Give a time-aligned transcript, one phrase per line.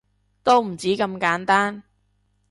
[0.41, 1.83] 都唔止咁簡單